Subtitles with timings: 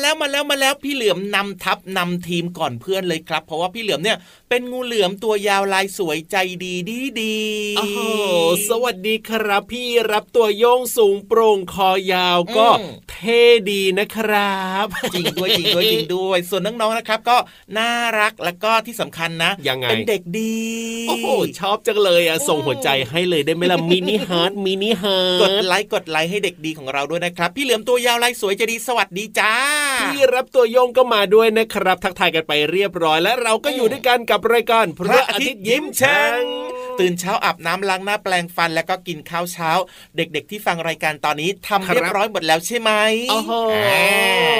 [0.00, 4.16] แล้วมาแล้วมาแล้วพี่เหลือมนำทัพนำทีมก่อนเพื่อนเลยครับ เพราะว่าพี่เหลือมเนี่ย
[4.50, 7.38] เป็นงูเหลือมตัวยาวลายสวยใจดีดีดี
[7.76, 7.98] โอ้โห
[8.68, 12.68] สวัสดีครับพี่ราฟตัวโย่งสูงโปร่งคอยาวก็
[13.10, 17.36] เท่ดีนะครับ จริงด้วยจริงด้วยจริงด้วย ส่วนน้องๆนะครับ ก็
[17.78, 20.56] น่ารักแล้วก็ที่สำคัญนะยังไงเป็นเด็กดี
[21.08, 29.52] โอ้โหชอบจังเลยอะส่งหัวใจให้เลยได้ไหมล่ะ mini heart mini heart กดไลค์กดไลค์ให้เด็กดีของเราด้วยนะครับ พี่เหลือมตัวยาวลายสวยใจดีสวัสดีจ้า
[30.00, 36.42] พี่รับตัวโยงก็มาด้วยนะครับ ทักทายกันไปเรียบร้อย และเราก็อยู่ด้วยกันกับรายการพระอาทิตย์ยิ้มแฉ่ง
[37.00, 39.70] ตื่นเช้าอาบน้ำล้างหน้าแปลงฟัน แล้วก็กินข้าวเช้า
[40.16, 42.92] เด็กๆที่ฟังรายการตอนนี้ทำเรียบร้อยหมดแล้วใช่ไหม
[43.30, 43.52] โอ้โห
[43.86, 44.58] อ่า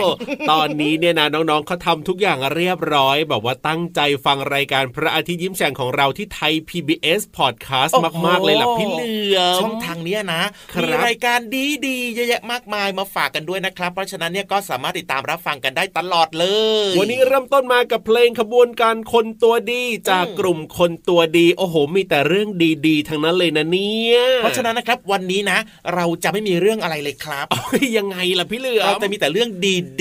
[0.51, 7.93] ตอนนี้เนี่ยนะน้องๆเขาทำทุกอย่างเรียบร้อยแบบว่าตั้งใจฟังรายการพระอาทิตย์ยิ้มแฉ่งของเราที่ไทย PBS Podcast
[8.27, 10.43] มากๆเลยล่ะพี่เหลือมช่องทางเนี้ยนะ
[10.73, 11.39] ครับมีรายการ
[11.87, 16.47] ดีๆเยอะแยะมากมายมาฝากกันด้วยนะครับ เพราะฉะนั้นเนี่ยก็สามารถติดตามรับฟังกันได้ตลอดเล
[16.91, 22.49] ย วันนี้เริ่มต้นมากับเพลงขบวนการคนตัวดีจากอืมกลุ่มคนตัวดี โอ้โห มีแต่เรื่อง
[22.87, 25.59] ดีๆทั้งนั้นเลยนะเนี่ย เพราะฉะนั้นนะครับวันนี้นะ
[25.95, 29.49] เราจะไม่มีเรื่องอะไรเลยครับเอ้ยยังไงล่ะพี่เหลือมเราจะมีแต่เรื่อง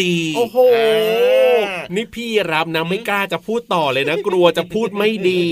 [0.02, 5.44] ดีๆโอ้โหอ่านี่พี่รับนะไม่กล้าจะพูดต่อเลยนะ กลัวจะพูดไม่ดี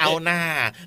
[0.00, 0.40] เอาหน้า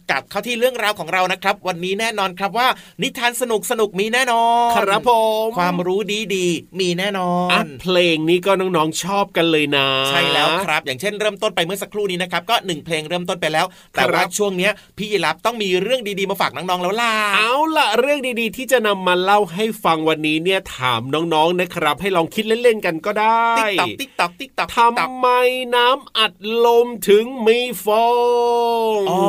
[0.09, 2.67] กลับเข้าที่เรื่องราวของเรานะครับ วันนี้แน่นอนครับว่า
[3.01, 5.11] นิทานสนุกสนุกมีแน่นอนครับผ
[5.45, 5.99] มความรู้
[6.35, 25.27] ดีๆ มีแน่นออะนเพลงนี้ก็น้องๆชอบกันเลยนะ ใช่แล้วครับ อย่างเช่นเริ่มต้นไปเมื่อสักครู่นี้นะครับก็หนึ่งเพลงเริ่มต้นไปแล้ว แต่ครับว่าช่วงเนี้ยพี่ยีรับต้องมีเรื่องดีๆมาฝากน้องๆแล้วล่ะเอาล่ะเรื่องดีๆ ที่จะนำมาเล่าให้ฟังวันนี้เนี่ยถามน้องๆนะครับ ให้ลองคิดเล่นๆกันก็ได้ติ๊กตอกติ๊กตอกติ๊กตอกทำไม
[25.75, 26.33] น้ำอัด
[26.65, 28.09] ลมถึงมีฟอ
[28.95, 29.21] งอ๋อ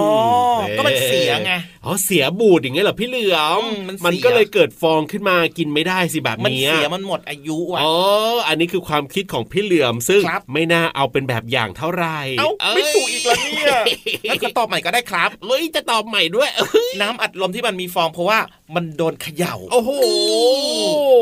[0.77, 1.53] ก็มันเสียไง
[1.87, 7.93] อ๋อเสียบูดอย่างเงี้ยเหรอพี่เหลือมอืมมันเสียมันก็เลยเกิดฟองขึ้นมากินไม่ได้สิแบบมันเนี้ยเสียมันหมดอายุอะอ๋อ
[8.49, 13.81] อันนี้คือความคิดของพี่เหลือมซึ่งครับไม่น่าเอาเป็นแบบอย่างเท่าไหร่เอ้าไม่ถูกอีกแล้วเนี่ย
[14.29, 18.39] งั้นก็ตอบใหม่ก็ได้ครับเฮ้ยจะตอบใหม่ด้วยเอ้ยน้ำอัดลมที่มันมีฟองเพราะว่า
[18.75, 19.91] มันโดนเขย่า โอ้โห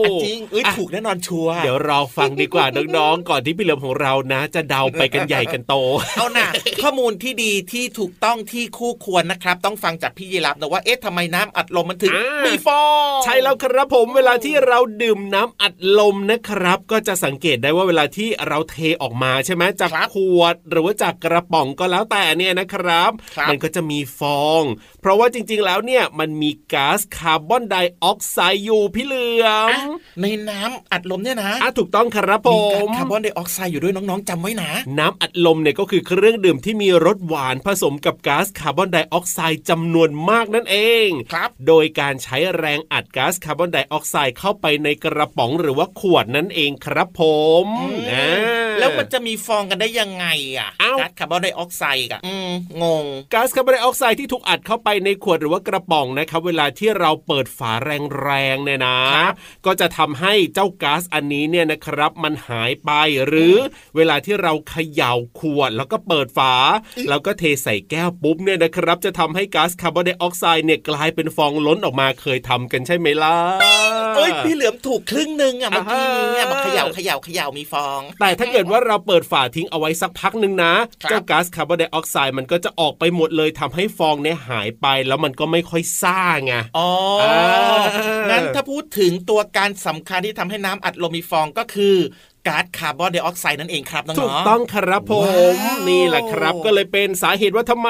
[0.05, 5.75] อะจริงเอ้ยอะถูกแน่นอนชัวร์เดี๋ยวเราฟังดีกว่าน้องๆก่อนที่พี่เหลือมของเรานะ จะเดาไปกันใหญ่กันโต
[6.17, 6.49] เอาน่ะ
[6.83, 12.83] ข้อมูลที่ดีที่ถูกต้องที่คู่ควรนะครับ ต้องฟังจากพี่ยีรับนะว่าเอ๊ะทำไมน้ำอัดลมมันถึงอ่ามีมีฟอ
[13.17, 24.63] งใช่แล้วครับผมเวลาที่เราดื่มน้ำอัดลมนะครับ ก็จะสังเกตได้ว่าเวลาที่เราเทออกมาใช่ไหมจากขวดหรือว่าจากกระป๋องก็แล้วแต่เนี่ยนะครับครับมันก็จะมีฟอง
[25.01, 29.85] เพราะว่าจริงๆแล้วเนี่ยมันมีก๊าซคาร์บอนไดออกไซด์อยู่พี่เหลือมอะ
[30.23, 40.77] ในน้ำอัดลมเนี่ยนะอะถูกต้องครับผมีก๊าซคาร์บอนไดออกไซด์อยู่ด้วยน้องๆจำไว้นะ น้ำอัดลมเนี่ยก็คือเครื่องดื่มที่มีรสหวานผสมกับก๊าซคาร์บอนไดออกไซด์จำนวนมากนั่นเอ
[41.07, 47.23] งครับ โดยการใช้แรงอัดก๊าซคาร์บอนไดออกไซด์เข้าไปในกระป๋องหรือว่าขวดนั่นเองครับผ
[47.65, 47.67] ม
[48.13, 48.29] อ่า
[48.79, 50.27] แล้วมันจะมีฟองกันได้ยังไง
[50.57, 52.53] อะเอ้าก๊าซคาร์บอนไดออกไซด์อะอืม
[52.83, 53.05] งง
[53.35, 59.33] ก๊าซคาร์บอนไดออกไซด์ที่ถูกอัดเข้าไปในขวดหรือว่ากระป๋องนะครับ เวลาที่เราเปิดฝาแรงๆเนี่ยนะครับ
[59.67, 62.91] ก็จะทำให้เจ้าก๊าซอันนี้เนี่ยนะครับ มันหายไป
[63.27, 63.57] หรือ
[63.97, 66.55] เวลาที่เราเขย่าขวดแล้วก็เปิดฝา
[67.09, 73.37] แล้วก็เทใส่แก้วปุ๊บเนี่ยนะครับ จะทำให้ก๊าซคาร์บอนไดออกไซด์เนี่ยกลายเป็นฟองล้นออกมาเคยทำกันใช่ไหมล่ะ
[74.17, 86.89] เอ้ยพี่เหลือมถูกครึ่งหนึ่งอะเมื่อกี้นี้อะอ่าบอกเขย่าเขย่าเขย่ามีฟอง แต่ถ้าเกิดว่าเราเปิดฝาทิ้งเอาไว้สักพักหนึ่งนะครับเจ้าก๊าซคาร์บอนไดออกไซด์มันก็จะออกไปหมดเลยทำให้ฟองเนี่ยหายไปแล้วมันก็ไม่ค่อยซ่าไงอ๋อ
[87.23, 87.85] อ่า
[88.31, 91.97] งั้งั้นถ้าพูดถึงตัวการสำคัญที่ทำให้น้ำอัดลมมีฟองก็คือ
[92.49, 97.89] ก๊าซคาร์บอนไดออกไซด์นั่นเองครับน้องๆถูกต้องครับผมว้าวนี่แหละครับ ก็เลยเป็นสาเหตุว่าทำไม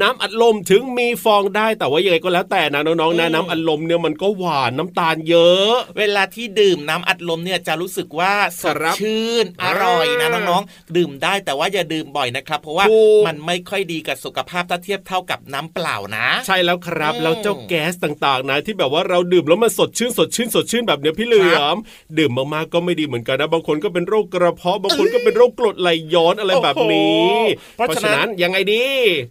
[0.00, 21.76] น้ำอัดลมถึงมีฟองได้แต่ว่ายังไงก็แล้วแต่นะน้องๆนะน้ำอัดลมเนี่ยมันก็หวานน้ำตาลเยอะ เวลาที่ดื่มน้ำอัดลมเนี่ยจะรู้สึกว่าสดครับชื่นอร่อยนะอ่าน้องๆดื่มได้แต่ว่าอย่าดื่มบ่อยนะครับ เพราะว่าถูกมันไม่ค่อยดีกับสุขภาพถ้าเทียบเท่ากับน้ำเปล่านะ ใช่แล้วครับอืมแล้วเจ้าแก๊สต่างๆนะที่แบบว่าเราดื่มแล้วมันสดชื่นสดชื่นสดชื่นแบบเนี้ยพี่เหลือม
[22.18, 28.84] ดื่มมากๆก็ไม่ดีเหมือนกันนะบางคนก็เป็นโรคกระเพาะบางคนก็เป็นโรคกรดไหลย้อนอะไรแบบนี้โอ้โหเพราะฉะนั้นยังไงดี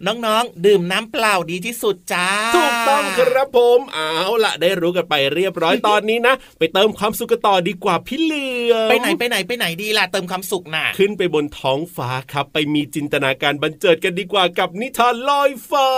[0.06, 4.14] น้องๆ ดื่มน้ำเปล่าดีที่สุดจ้าถูกต้องครับผมเอา
[4.44, 15.88] ละได้รู้กันไปเรียบร้อยตอนนี้นะ ไปเติมความสุขกันต่อดีกว่าพี่เหลือมไปไหนไปไหนไปไหนดีล่ะเติมความสุขน่ะขึ้นไปบนท้องฟ้าครับ ไปมีจินตนาการบันเจิดกันดีกว่ากับนิทานลอยฟ้า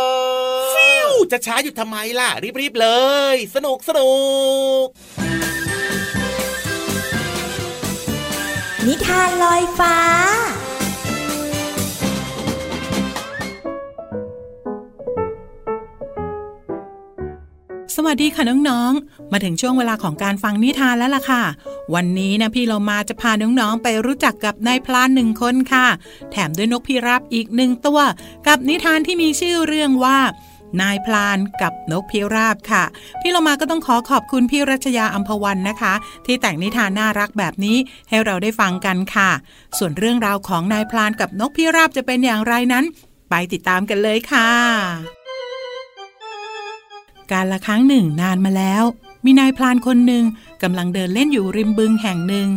[0.75, 2.29] ฟิวจะช้าอยู่ทำไมล่ะ
[2.61, 2.89] รีบๆเล
[3.35, 4.11] ย สนุกสนุ
[4.85, 4.87] ก
[8.89, 9.97] นิทานลอยฟ้า
[17.97, 21.43] สวัสดีค่ะน้องๆ มาถึงช่วงเวลาของการฟังนิทานแล้วล่ะค่ะ
[21.95, 25.87] วันนี้นะพี่เรามาจะพาน้องๆ ไปรู้จักกับนายพลานหนึ่งคนค่ะ
[26.31, 28.01] แถมด้วยนกพิราบอีกหนึ่งตัว
[28.47, 30.19] กับนิทานที่มีชื่อเรื่องว่า
[30.83, 32.85] นายพลานกับนกพิราบค่ะ
[33.21, 35.95] พี่เรามาก็ต้องขอขอบคุณพี่รัชยาอัมพวันนะคะ
[36.27, 37.77] ที่แต่งนิทานน่ารักแบบนี้
[38.09, 39.31] ให้เราได้ฟังกันค่ะ
[39.79, 42.85] ส่วนเรื่องราวของนายพลานกับนกพิราบจะเป็นอย่างไรนั้น
[43.31, 44.51] ไปติดตามกันเลยค่ะ
[47.33, 48.85] การละครั้งหนึ่งนานมาแล้ว
[49.25, 50.25] มีนายพลานคนหนึ่ง
[50.63, 52.49] กำลังเดินเล่นอยู่ริมบึงแห่งหนึ่ง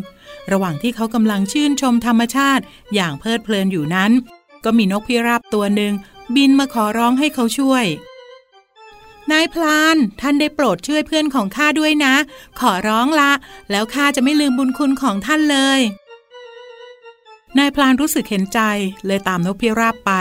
[0.52, 2.64] ระหว่างที่เขากำลังชื่นชมธรรมชาติ
[2.96, 4.12] อย่างเพลิดเพลินอยู่นั้น
[4.64, 5.94] ก็มีนกพิราบตัวหนึ่ง
[6.36, 7.86] บินมาขอร้องให้เขาช่วย
[9.32, 12.16] นายพลาน ท่านได้โปรดช่วยเพื่อนของข้าด้วยนะ
[12.60, 13.32] ขอร้องละ
[13.72, 15.82] แล้วข้าจะไม่ลืมบุญคุณของท่านเลย
[17.58, 18.60] นายพลานรู้สึกเห็นใจ
[19.06, 20.12] เลยตามนกพิราบไป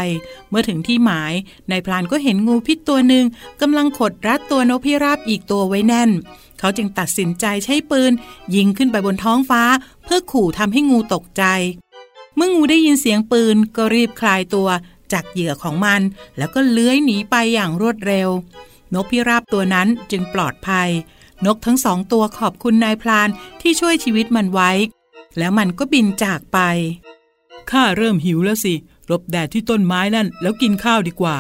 [0.49, 1.33] เมื่อถึงที่หมาย
[1.71, 3.25] นายพลานก็เห็นงูพิษตัวหนึ่ง
[3.61, 6.11] กำลังขดรัดตัวนกพิราบอีกตัวไว้แน่น
[6.59, 8.13] เขาจึงตัดสินใจใช้ปืน
[8.55, 9.63] ยิงขึ้นไปบนท้องฟ้า
[10.05, 11.45] เพื่อขู่ทำให้งูตกใจ
[12.37, 14.69] เมื่องูได้ยินเสียงปืนก็รีบคลายตัว
[15.13, 16.01] จากเหยื่อของมัน
[16.39, 18.29] แล้วก็เลื้อยหนีไปอย่างรวดเร็ว
[18.95, 20.89] นกพิราบตัวนั้นจึงปลอดภัย
[21.47, 23.29] นกทั้งสองตัวขอบคุณนายพลาน
[23.61, 24.71] ที่ช่วยชีวิตมันไว้
[25.39, 26.59] แล้วมันก็บินจากไป
[27.71, 28.75] ข้าเริ่มหิวแล้วสิ
[29.07, 31.37] หลบแดดที่ต้นไม้นั่นแล้วกินข้าวดีกว่า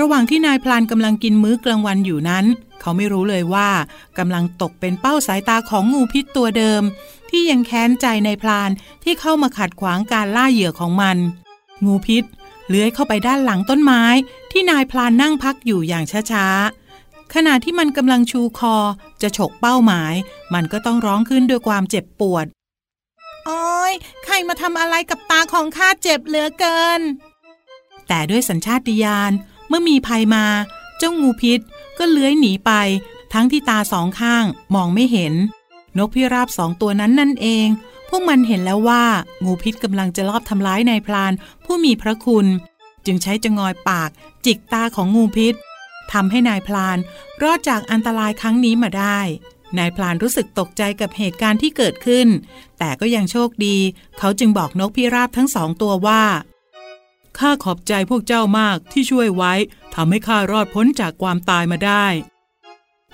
[0.00, 2.44] ระหว่างที่นายพลานกำลังกินมื้อกลางวันอยู่นั้น
[2.80, 3.70] เขาไม่รู้เลยว่า
[4.18, 6.82] กำลังตกเป็นเป้าสายตาของงูพิษตัวเดิม
[7.30, 8.70] ที่ยังแค้นใจนายพลาน
[9.02, 11.16] ที่เข้ามาขัดขวางการล่าเหยื่อของมัน
[11.84, 12.24] งูพิษ
[12.68, 14.04] เลื้อยเข้าไปด้านหลังต้นไม้
[14.50, 18.76] ที่นายพลานนั่งพักอยู่อย่างช้าๆ ขณะที่มันกำลังชูคอ
[19.22, 20.14] จะฉกเป้าหมาย
[20.54, 22.46] มันก็ต้องร้องขึ้นด้วยความเจ็บปวด
[23.46, 23.92] โอ้ย
[24.24, 27.00] ใครมาทำอะไรกับตาของข้าเจ็บเหลือเกิน
[28.08, 29.32] แต่ด้วยสัญชาติญาณ
[29.68, 30.46] เมื่อมีภัยมา
[30.98, 31.60] เจ้างูพิษ
[31.98, 32.72] ก็เลื้อยหนีไป
[33.32, 35.34] ทั้งที่ตาสองข้างมองไม่เห็น
[35.98, 37.66] นกพิราบสองตัวนั้นนั่นเอง
[38.08, 39.04] พวกมันเห็นแล้วว่า
[39.44, 41.32] งูพิษกำลังจะลอบทำร้ายนายพลาน
[41.64, 42.46] ผู้มีพระคุณ
[43.06, 44.10] จึงใช้จงอยปาก
[44.44, 45.54] จิกตาของงูพิษ
[46.12, 46.98] ทำให้นายพลาน
[47.42, 49.20] รอดจากอันตรายครั้งนี้มาได้
[49.78, 52.28] นายพลานรู้สึกตกใจกับเหตุการณ์ที่เกิดขึ้น
[52.78, 53.76] แต่ก็ยังโชคดี
[54.18, 56.22] เขาจึงบอกนกพิราบทั้งสองตัวว่า
[57.38, 59.52] ข้าขอบใจพวกเจ้ามากที่ช่วยไว้
[59.94, 62.06] ทำให้ข้ารอดพ้นจากความตายมาได้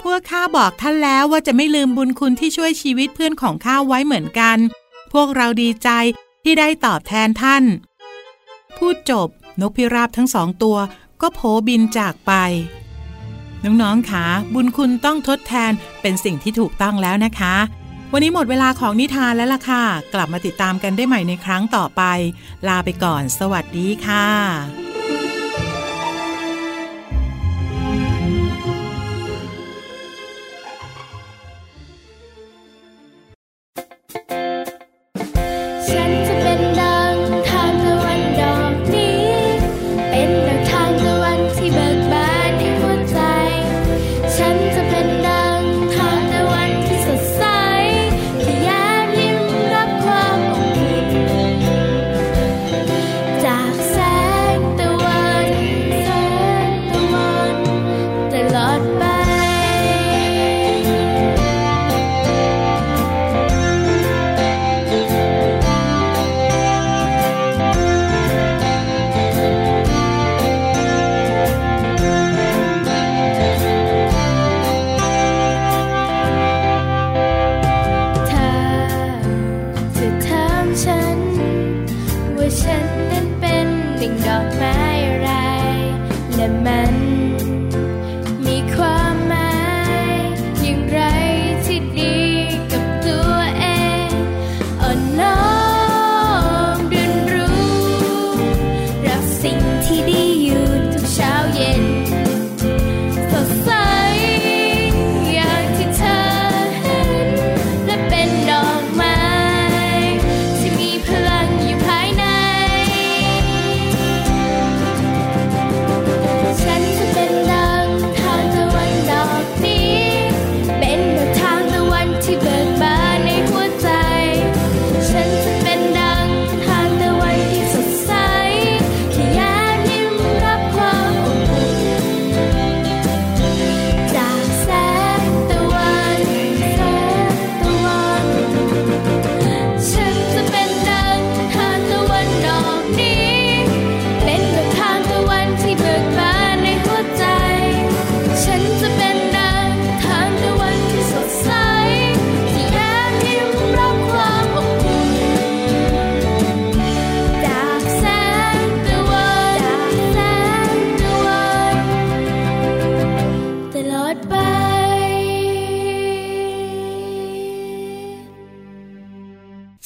[0.02, 4.58] พวกข้าบอกท่านแล้วว่าจะไม่ลืมบุญคุณที่ช่วยชีวิตเพื่อนของข้าไว้เหมือนกัน
[5.12, 5.88] พวกเราดีใจ
[6.44, 7.64] ที่ได้ตอบแทนท่าน
[8.78, 9.28] พูดจบ
[9.60, 10.76] นกพิราบทั้งสองตัว
[11.22, 12.32] ก็โผบินจากไป
[13.64, 17.56] น้องๆคะบุญคุณต้องทดแทนเป็นสิ่งที่ถูกต้องแล้วนะคะ
[18.12, 22.02] วันนี้หมดเวลาของนิทานแล้วล่ะค่ะ กลับมาติดตามกันได้ใหม่ในครั้งต่อไป
[22.68, 24.89] ลาไปก่อน สวัสดีค่ะ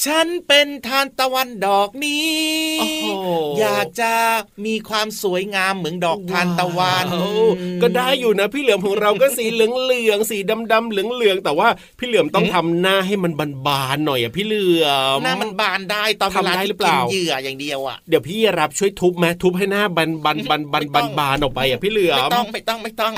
[0.06, 2.34] ฉันเป็นทานตะวันดอกนี้
[2.80, 2.88] โอ้
[3.23, 3.28] โห
[3.61, 4.12] อยากจะ
[4.66, 7.44] มีความสวยงามเหมือนดอกทานตะวันว้าว
[7.82, 11.68] ก็ได้อยู่นะพี่เหลือมของเราก็สีเหลืองเหลืองๆสีดำดำๆเหลืองเหลืองๆแต่ว่า
[11.99, 13.32] พี่เหลือมต้องทำหน้าให้มัน
[13.66, 23.12] บานๆหน่อยอะพี่เหลือมหน้ามันบานได้ตอนเวทำลาได้ที่หรือเปล่ากินเหยื่ออย่างเดียวอะเดี๋ยวพี่รับช่วยทุบไหมทุบให้หน้าบันบันบันบันบันบานออกไปอะพี่เหลือไม่มต้องไม่ต้องไม่ต้อง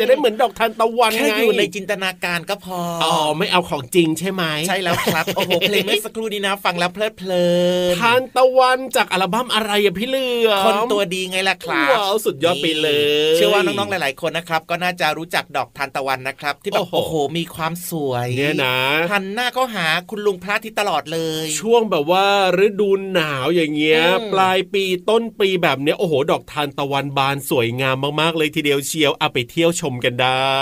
[0.00, 7.46] จะได้เหมือนดอกทานตะวันแค่ไงอยู่ในจินตนาการก็พอออ๋อไม่เอาของจริงใช่ไหมใช่แล้วครับโอ้โหเพลงเมื่อสักครู่นี้นะ ฟังแล้วเพลิดเพลิ
[7.92, 12.88] นทานตะวันจากอัลบั้มอะไรอะพี่เหลือมคนตัวดีไงล่ะครับว้าวสุดยอดไปเล
[13.32, 18.76] ย เชื่อว่าน้องๆหลาย ๆคนนะครับ ก็น่าจะรู้จักดอกทานตะวันนะครับ ที่แบบโอ้โหโอ้โหมีความสวยเนี่ยนะ
[19.12, 22.26] หันหน้าก็หาคุณลุงพระอาทิตย์ตลอดเลย ช่วงแบบว่า
[22.66, 30.52] ฤดูหนาวอย่างเงี้ยอืมปลายปีต้นปีแบบเนี้ยโอ้โห ดอกทานตะวันบานสวยงามมากๆเลยทีเดียวเชียวเอาไปเที่ยวชมกันได้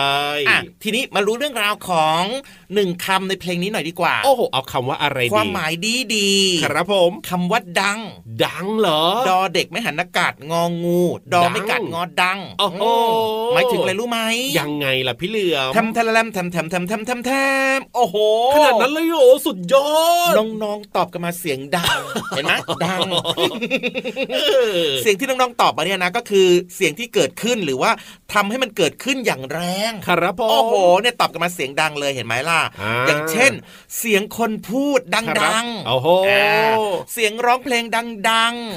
[0.48, 2.22] อะทีนี้มารู้เรื่องราวของ
[2.74, 6.30] หนึ่งคำในเพลงนี้หน่อยดีกว่า โอ้โหเอาคำว่าอะไรดีความหมายดีดี
[6.64, 7.98] ครับผมคำว่าดัง
[8.44, 12.82] ดังเหรอ ดอเด็กไม่หันอากาศงองู ดอไม่กัดงอดังโอ้โห
[13.54, 14.20] หมายถึงอะไรรู้ไหม
[14.58, 18.16] ยังไงล่ะพี่เหลือมทำทะละแลมทำทำทำทำทำทำโอ้โห
[18.54, 19.90] ขนาดนั้นเลยโอ้สุดยอ
[20.30, 20.32] ด
[20.62, 22.00] น้องๆตอบกันมาเสียงดัง
[22.36, 22.54] เห็นไหม
[22.84, 23.00] ดัง
[24.32, 24.36] เอ
[24.76, 27.90] อเสียงที่น้องๆตอบมาเนี่ยนะก็คือเสียงที่เกิดขึ้นหรือว่า
[28.34, 33.52] ทำให้มันเกิดขึ้นอย่างแรงครับผมโอ้โหเนี่ยตอบกันมาเสียงดังเลยเห็นไหมล่ะอ่าอย่างเช่น
[33.98, 36.74] เสียงคนพูดดัครับงๆโอ้โหอ่า
[37.12, 38.08] เสียงร้องเพลงดัง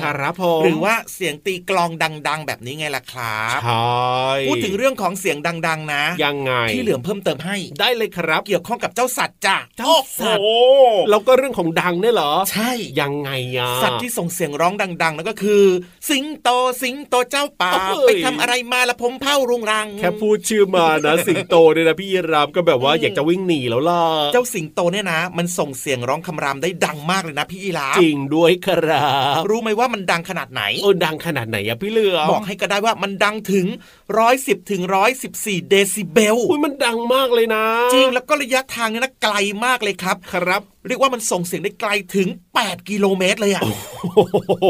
[0.03, 10.45] ครับผมหรือว่าเสียงตีกลองดัง ๆ แบบนี้ไงล่ะครับใช่พูดถึงเรื่องของเสียงดัง ๆ นะ ยังไงพี่เหลือมเพิ่มเติมให้ได้เลยครับ เกี่ยวข้องกับเจ้าสัตว์จ้ะเจ้าโอ้สัตว์โห
[11.09, 15.63] แล้วก็เรื่องของดังเนี่ยเหรอ ใช่ยังไงอะสัตว์ที่ส่งเสียงร้องดัง ๆ นั่นก็คือ
[16.09, 16.49] สิงโต
[16.81, 33.67] สิงโตเจ้าป่าโอ้ยไปทำอะไรมาละผมเผารุงรัง แค่พูดชื่อมานะ สิงโตเนี่ยนะพี่ยีรามก็แบบว่าอืมอยากจะวิ่งหนีแล้วล่ะเจ้าสิงโตเนี่ยนะ มันส่งเสียงร้องคำรามได้ดังมากเลยนะพี่ยีราฟจริงด้วยครับรู้ไหมว่ามันดังขนาดไหนโอ้ดังขนาดไหนอะพี่เหลือมบอกให้ก็ได้ว่ามันดังถึง
[34.19, 39.35] ร้อยสิบถึงร้อยสิบสี่เดซิเบลอุ้ยมันดังมากเลยนะ จริงแล้วก็ระยะทางเนี่ยนะไกล
[39.65, 42.27] มากเลยครับ ครับ เรียกว่ามันส่งเสียงได้ไกลถึง
[42.59, 44.25] 8 กิโลเมตรเลยอะโอ้
[44.61, 44.65] โห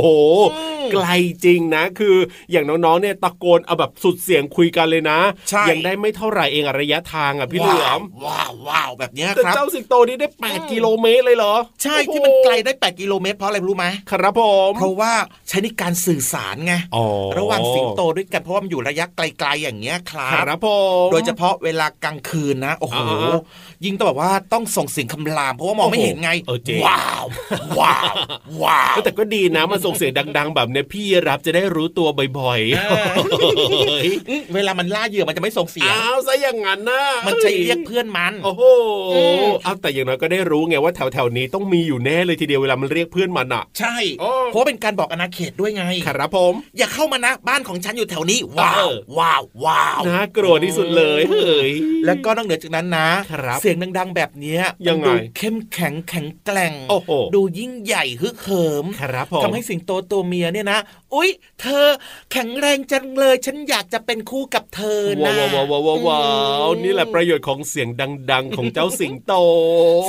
[0.56, 1.08] อืมไกล
[1.46, 2.16] จริงนะ คือ
[2.52, 11.54] อย่างน้องๆ เนี่ยตะโกนเอาแบบสุดเสียงคุยกันเลยนะใช่ยังได้ไม่เท่าไหร่เองอะระยะทางอะพี่เหลือมว้าวว้าวแบบเนี้ยแต่ครับเจ้าสิงโตนี้ได้ 8 กิโลเมตรเลยเหรอ
[11.84, 15.12] ใช่โอ้โหที่มันไกลได้ 8 กิโลเมตรเพราะอะไรรู้ไหมครับผม เพราะว่า
[15.50, 17.06] ใช้ในการสื่อสารไงอ๋อ
[17.38, 20.68] ระหว่างสิงโตด้วยกันเพราะว่ามันอยู่ระยะไกลๆอย่างเงี้ยครัคบรับผ
[21.06, 23.38] มโดยเฉพาะเวลากลางคืนนะ โอ้โหอ่า
[23.86, 27.26] ยิ่งต้องแบบว่าต้องส่งเสียงคำรามเพราะว่ามองไม่เห็นไงเออจริงว้าว
[27.80, 28.16] ว้าว
[28.64, 32.08] ว้าวแต่ก็ดีนะมันส่งเสียงดัง ๆ แบบเนี้ยพี่รับจะได้รู้ตัว
[32.38, 32.94] บ่อยเอ
[33.94, 38.64] อๆอืมเวลามันล่าเหยื่อมันจะไม่ส่งเสียงอ้าวซะอย่างนั้นนะมันจะเรียกเพื่อนมัน โอ้โห
[39.14, 51.72] อืมเอาแต่อย่างน้อยก็ได้รู้ไงว่าแถวๆนี้ต้องมีอยู่แน่เลยทีเดียวเวลามันเรียกเพื่อนมันอะ ใช่โอ้เพราะว่าเป็นการบอกอาณาเขตด้วยไงครับผม อย่าเข้ามานะบ้านของฉันอยู่แถวนี้ ว้าวเออว้าวว้าวน่ากลัวที่สุดเลยเฮ้ย
[52.06, 60.80] แล้วก็นอกเหนือจากนั้นนะครับเสียงดังๆแบบเนี้ยยังไงมันดูเข้มแข็งแข็งแกร่งโอ้โหดูยิ่งใหญ่ฮึกเหิมครับผมทำให้สิงโตตัวเมียเนี่ยนะ
[61.14, 61.30] อุ๊ย
[61.62, 61.88] เธอ
[62.32, 66.20] แข็งแรงจังเลย ฉันอยากจะเป็นคู่กับเธอนะว้าวว้าวว้าวว้าวว้า
[66.66, 67.90] วอืมนี่แหละประโยชน์ของเสียง
[68.32, 69.34] ดัง ๆ ของเจ้าสิงโต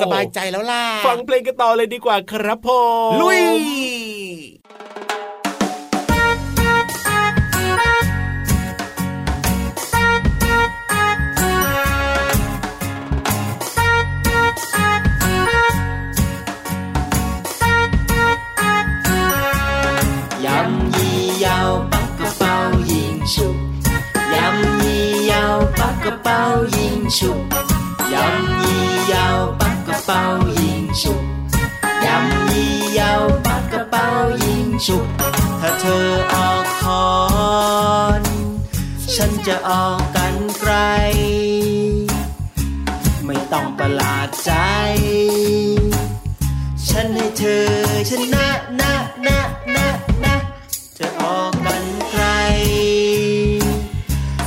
[0.02, 2.68] สบายใจแล้วล่ะ ฟังเพลงกันต่อเลยดีกว่าครับผ
[3.08, 3.40] มลุย
[39.16, 40.74] ฉันจะออกกันไกล
[43.24, 44.52] ไม่ต้องประหลาดใจ
[46.88, 47.66] ฉันให้เธอ
[48.10, 48.48] ชนะ
[48.80, 48.94] นะ
[49.26, 49.38] นะ
[49.74, 49.88] นะ
[50.24, 50.34] นะ
[50.98, 52.24] จะออกกันไกล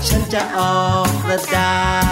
[0.08, 1.74] ฉันจะออกกระดา
[2.06, 2.07] ษ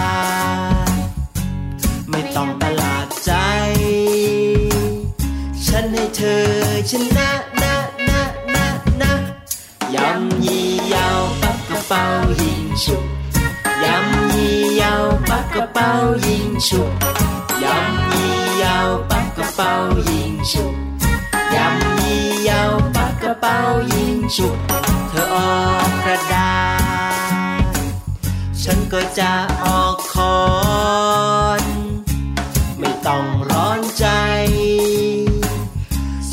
[20.70, 20.72] ก
[21.54, 23.58] ยำยี่ยาวปักกระเป๋า
[23.94, 24.56] ยิงฉุก
[25.08, 26.54] เธอออกกระดา
[27.62, 27.74] ษ
[28.62, 29.32] ฉันก็จะ
[29.64, 30.38] ออกคอ
[31.60, 31.64] น
[32.78, 34.06] ไม่ต้องร้อนใจ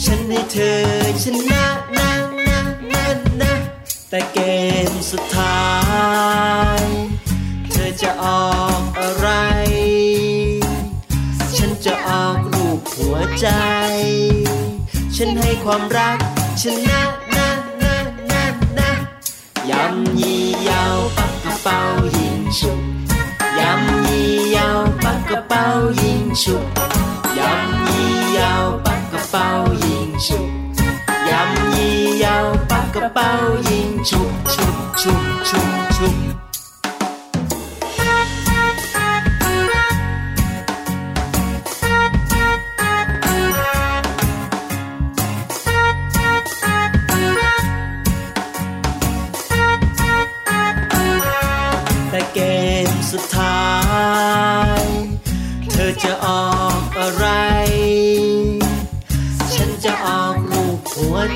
[0.03, 0.81] ฉันให้เธอ
[1.23, 1.62] ชนะ
[15.25, 16.17] ฉันให้ความรัก
[16.62, 17.01] ชนะ
[17.36, 17.49] นะ
[17.81, 17.95] นะ
[18.31, 18.43] นะ
[18.77, 18.91] นะ
[19.69, 21.79] ยำยี่ยาวปักกระเป๋า
[22.17, 22.79] ยิงฉุก
[23.59, 25.63] ยำยี่ยาวปักกระเป๋า
[26.01, 26.65] ยิงฉุก
[27.39, 29.47] ยำยี่ยาวปักกระเป๋า
[29.86, 30.49] ยิงฉุก
[31.29, 33.29] ยำยี่ยาวปักกระเป๋า
[33.69, 36.33] ยิงฉุกฉุกฉุกฉุกฉุก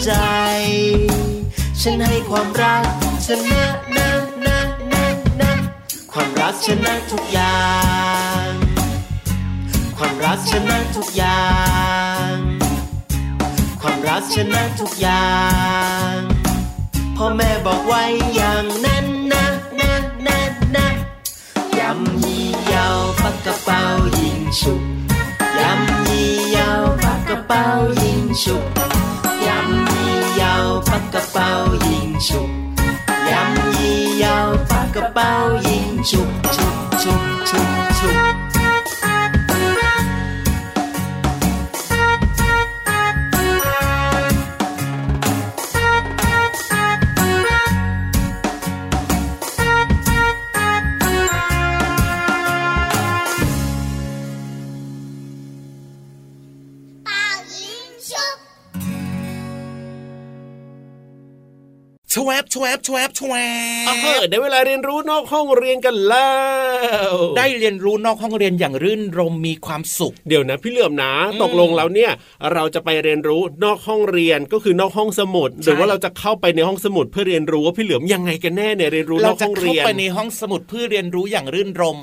[0.04, 0.12] ใจ
[1.82, 2.86] ฉันให้ความรัก
[3.26, 3.62] ชนะ
[3.98, 4.10] นะ
[4.46, 4.58] นะ
[4.92, 5.06] นะ
[5.42, 5.52] นะ
[6.12, 7.62] ความรักชนะทุกอย่า
[8.48, 8.50] ง
[9.98, 11.46] ความรักชนะทุกอย่า
[12.32, 12.34] ง
[13.82, 15.28] ความรักชนะทุกอย่า
[16.12, 16.16] ง
[17.16, 18.04] พ่อแม่บอกไว้
[18.36, 19.46] อย่างนั้นนะ
[19.80, 19.94] นะ
[20.28, 20.40] นะ
[20.76, 20.88] นะ
[21.78, 23.82] ยำยี่ยาวปักกระเป๋า
[24.20, 24.82] ยิงฉุก
[25.60, 27.66] ยำยี่ยาวปักกระเป๋า
[28.02, 31.50] ยิงฉุกาวปักกระเป๋า
[31.88, 32.50] ยิงฉุก
[33.32, 34.08] ยำยี่
[62.18, 63.36] ชวบชวบชวบชว
[63.88, 66.32] เออบได้เวลาเรียนรู้นอกห้องเรียนกันแล้
[67.12, 72.12] ว ได้เรียนรู้นอกห้องเรียนอย่างรื่นรมมีความสุข เดี๋ยวนะพี่เหลื่อมนะอืมตกลงแล้วเนี่ย
[72.54, 81.98] เราจะไปเรียนรู้นอกห้องเรียนก็คือนอกห้องสมุด หรือว่าเราจะเข้าไปในห้องสมุดเพื่อเรียนรู้ว่าพี่เหลือมยังไงกันแน่เนี่ยเรียนรู้นเราอกจะห้องเข้าเรียนไปในห้องสมุดเพื่อเรียนรู้อย่างรื่นรม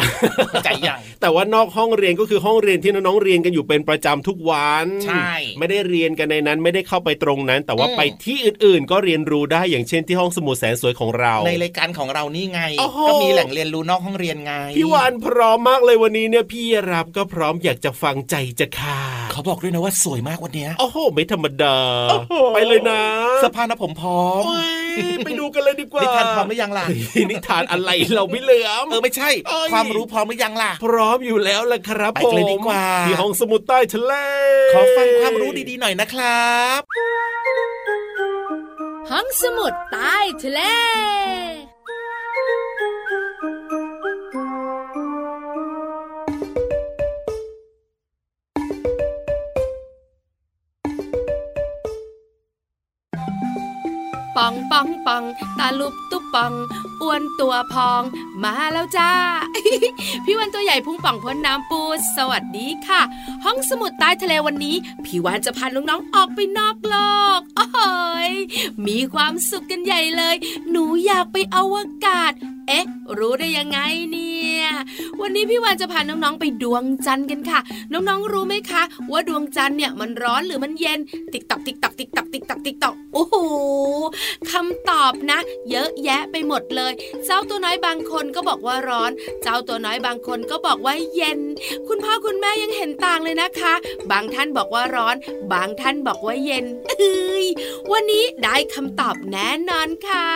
[0.64, 16.62] ใจอย่างแต่ว่านอกห้องเรียนก็คือห้องเรียนที่น้องๆเรียนกันอยู่เป็นประจำทุกวันใช่ไม่ได้เรียนกันในนั้นไม่ได้เข้าไปตรงนั้น แต่ว่าอืมไปที่อื่นๆ ก็เรียนรู้ได้อย่างเช่นที่ห้องสมุดแสนสวยของเรา ในรายการของเรานี่ไงโอ้โหก็มีแหล่งเรียนรู้นอกห้องเรียนไง พี่วานพร้อมมากเลยวันนี้เนี่ยพี่
[16.92, 21.76] รับก็พร้อมอยากจะฟังใจจะขาดเขาบอกด้วยนะว่าสวยมากวันเนี้ยโอ้โหไม่ธรรมดา
[22.10, 23.00] โอ้โหไปเลยนะ
[23.36, 26.84] เสื้อผ้าหนะผมพร้อมโอ้ยไปดูกันเลยดีกว่านินิทานพร้อมหรือยังล่ะ
[27.30, 34.12] นิทานอะไรเราไม่เหลือมเออไม่ใช่เอ้ยความรู้พร้อมหรือยังล่ะ พร้อมอยู่แล้วล่ะครับไปกันเลยดีกว่าผมที่ห้องสมุดใต้ทะเล
[34.74, 37.73] ขอฟังความรู้ดีๆหน่อยนะครับ
[39.10, 40.60] ห้องสมุดใต้ทะเล
[54.36, 55.24] ปองปองปอง
[55.58, 56.52] ตาลุบตุบปอง
[57.00, 58.02] อ้วนตัวพอง
[58.42, 59.10] มาแล้วจ้า
[60.24, 61.80] พี่วาฬตัวใหญ่พุงป่องพ่นน้ำปู๊น
[62.16, 63.00] สวัสดีค่ะ
[63.44, 66.96] ห้องสมุดใต้ทะเลวันนี้ พี่วาฬจะพาน้องๆออกไปนอกโล
[67.38, 67.66] ก โอ้
[68.30, 68.32] ย
[68.86, 70.36] มีความสุขกันใหญ่เลย
[70.70, 71.74] หนูอยากไปอว
[72.06, 72.32] กาศ
[72.68, 72.84] เอ๊ะ
[73.18, 73.78] รู้ได้ยังไง
[74.10, 74.33] เนี่ย
[75.20, 77.60] วันนี้พี่วาฬจะพาน้องๆไปดวงจันทร์กันค่ะ
[77.92, 78.82] น้องๆรู้ไหมคะ
[79.12, 80.98] ว่าดวงจันทร์เนี่ยมันร้อนหรือมันเย็น
[81.32, 83.36] ติ๊กตอกติ๊กตอกติ๊กตอกติ๊กตอกติ๊กตอกโอ้โห
[84.50, 85.38] คำตอบนะ
[85.70, 86.92] เยอะแยะไปหมดเลย
[87.24, 89.10] เจ้าตัวน้อยบางคนก็บอกว่าร้อน
[89.42, 91.40] เจ้าตัวน้อยบางคนก็บอกว่าเย็น
[91.88, 93.74] คุณพ่อคุณแม่ยังเห็นต่างเลยนะคะ
[94.10, 95.16] บางท่านบอกว่าร้อน
[95.52, 97.46] บางท่านบอกว่าเย็นเอ้ย
[97.92, 100.28] วันนี้ได้คำตอบแน่นอนค่ะ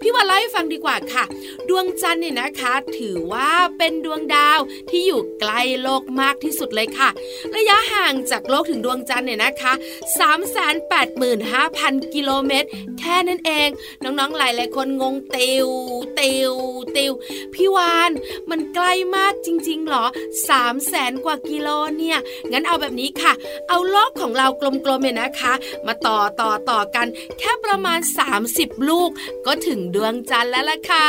[0.00, 1.24] พี่วานเล่าให้ฟังดีกว่าค่ะ
[1.68, 4.60] ดวงจันทร์เนี่ยนะคะ ถือว่าเป็นดวงดาว
[4.90, 7.08] ที่อยู่ใกล้โลกมากที่สุดเลยค่ะ
[7.56, 9.72] ระยะห่างจากโลกถึงดวงจันทร์เนี่ยนะคะ
[11.12, 13.68] 385,000 กิโลเมตร แค่นั้นเอง
[14.02, 15.68] น้องๆหลายหลายๆ คนงงเตียว
[16.14, 16.54] เตียว
[16.92, 17.12] เตียว
[17.54, 18.10] พี่วาน
[18.50, 20.04] มันใกล้มากจริงๆหรอ
[20.48, 22.18] 3 0 0แสนกว่ากิโลเนี่ย
[22.52, 23.32] งั้นเอาแบบนี้ค่ะ
[23.68, 25.52] เอาโลกของเรากลมๆเนี่ยนะคะ
[25.86, 27.06] มาต่อต่อต่อกัน
[27.38, 28.00] แค่ประมาณ
[28.42, 29.10] 30 ลูก
[29.46, 31.06] ก็ถึงดวงจันทร์แล้วล่ะค่ะ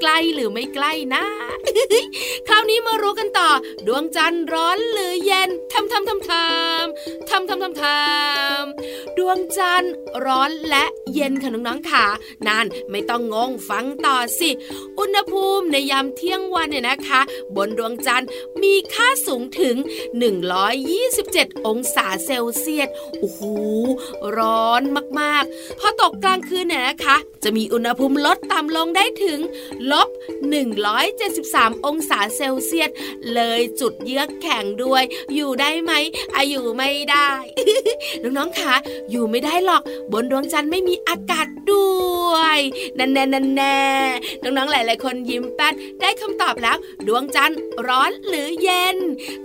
[0.00, 1.24] ใกล้หรือไม่ใกล้นะ
[2.48, 3.50] คราวนี้มารู้กันต่อ
[3.86, 9.92] ดวงจันทร์ร้อนหรือเย็นทำทำทำทำทำทำทำทำดวงจันทร์
[10.24, 12.06] ร้อนและเย็นค่ะน้องๆค่ะ
[12.46, 14.50] นานไม่ต้องงงฟังต่อสิ
[14.98, 17.20] อุณหภูมิในยามเที่ยงวันเนี่ยนะคะ
[17.56, 18.28] บนดวงจันทร์
[18.62, 19.76] มีค่าสูงถึง
[20.50, 22.88] 127 องศาเซลเซียส
[23.20, 23.40] โอ้โห
[24.38, 24.82] ร้อน
[25.20, 29.38] มากๆ พอตกกลางคืนเนี่ยนะคะ จะมีอุณหภูมิลดต่ำลงได้ถึง
[29.92, 30.08] ลบ
[30.74, 32.90] 173องศาเซลเซียส
[33.34, 35.02] เลยจุดเยือกแข็งด้วย
[35.34, 35.92] อยู่ได้ไหม
[36.34, 37.30] อ่าอยู่ไม่ได้
[38.22, 38.74] น้องๆคะ
[39.10, 41.90] อยู่ไม่ได้หรอก บนดวงจันทร์ไม่มีอากาศด้
[42.32, 42.58] วย
[42.96, 43.78] แน่แน่แน่แน่
[44.42, 46.76] น้องๆหลายๆคนยิ้มแป้นได้คำตอบแล้ว
[47.06, 48.96] ดวงจันทร์ร้อนหรือเย็น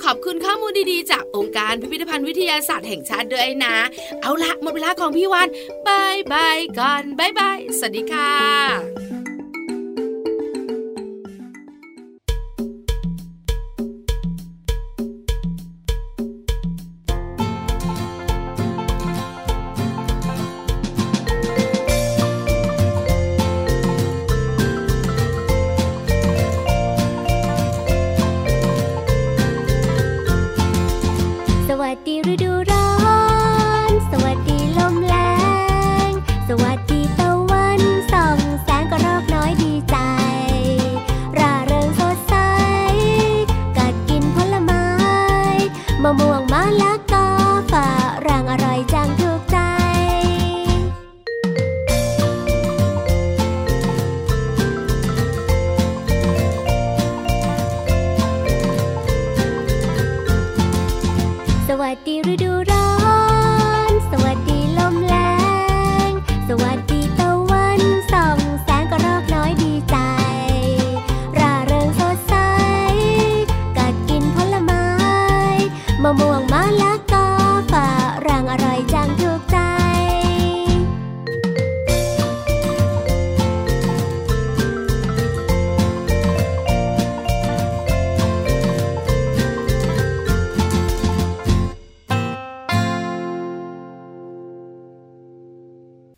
[0.04, 3.76] ขอบคุณข้อมูลดีๆ จากองค์การพิพิธภัณฑ์วิทยาศาสตร์แห่งชาติด้วยนะ
[4.22, 9.23] เอาละหมดเวลาของพี่วาฬ bye bye ก่อน bye bye สวัสดีค่ะ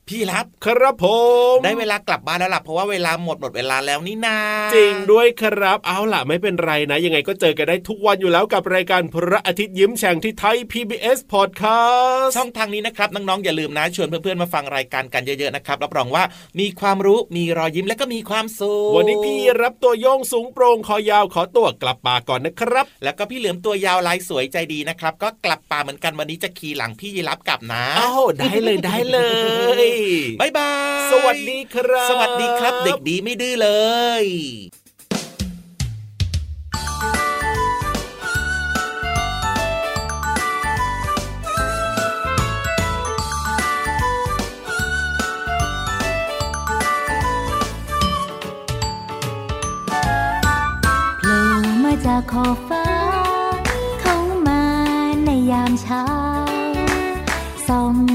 [0.09, 1.05] พี่รับครับผ
[1.55, 4.37] ม ได้เวลากลับบ้านแล้วล่ะเพราะว่าเวลาหมดหมดเวลาแล้วนี่นา
[4.75, 16.23] จริงด้วยครับ เอาล่ะไม่เป็นไรนะ ยังไงก็เจอกันได้ทุกวันอยู่แล้วกับรายการพระอาทิตย์ยิ้มแฉ่งที่ไทย PBS Podcast ช่องทางนี้นะครับน้องๆอย่าลืมนะชวนเพื่อนๆมาฟังรายการกันเยอะๆนะครับรับรองว่า
[16.59, 29.19] มีความรู้มีรอยยิ้มและก็มีความสุขวันนี้พี่รับตัวโยงสูงโปร่งคอยาวขอตัวกลับป่าก่อนนะครับ แล้วก็พี่เหลือมตัวยาวลายสวยใจดีนะครับก็กลับป่าเหมือนกันวันนี้จะขี่หลังพี่ยีรับกลับนะอ้าวได้เลยได้เล
[29.83, 29.94] ย
[30.41, 30.71] บายบา
[31.07, 33.69] ย สวัสดีครับ สวัสดีครับ เด็กดีไม่ดื้อเล
[34.23, 34.25] ย
[51.19, 51.39] โผล่
[51.83, 52.87] มาจากขอบฟ้า
[54.01, 54.61] เข้ามา
[55.25, 56.03] ในยามเช้า
[57.67, 58.09] ส่องแส